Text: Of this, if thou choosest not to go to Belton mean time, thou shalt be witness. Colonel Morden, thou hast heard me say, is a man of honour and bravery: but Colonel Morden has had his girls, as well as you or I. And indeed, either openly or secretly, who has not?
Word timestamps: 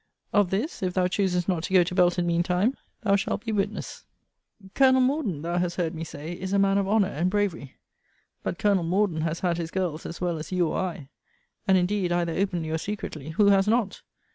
Of 0.33 0.49
this, 0.49 0.81
if 0.81 0.95
thou 0.95 1.05
choosest 1.07 1.47
not 1.47 1.61
to 1.65 1.75
go 1.75 1.83
to 1.83 1.93
Belton 1.93 2.25
mean 2.25 2.41
time, 2.41 2.75
thou 3.03 3.15
shalt 3.15 3.45
be 3.45 3.51
witness. 3.51 4.03
Colonel 4.73 4.99
Morden, 4.99 5.43
thou 5.43 5.59
hast 5.59 5.75
heard 5.75 5.93
me 5.93 6.03
say, 6.03 6.33
is 6.33 6.53
a 6.53 6.57
man 6.57 6.79
of 6.79 6.87
honour 6.87 7.07
and 7.09 7.29
bravery: 7.29 7.75
but 8.41 8.57
Colonel 8.57 8.83
Morden 8.83 9.21
has 9.21 9.41
had 9.41 9.57
his 9.59 9.69
girls, 9.69 10.07
as 10.07 10.19
well 10.19 10.39
as 10.39 10.51
you 10.51 10.69
or 10.69 10.79
I. 10.79 11.09
And 11.67 11.77
indeed, 11.77 12.11
either 12.11 12.33
openly 12.33 12.71
or 12.71 12.79
secretly, 12.79 13.29
who 13.29 13.49
has 13.49 13.67
not? 13.67 14.01